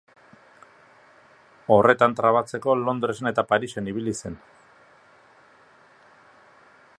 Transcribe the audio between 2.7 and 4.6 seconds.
Londresen eta Parisen ibili zen.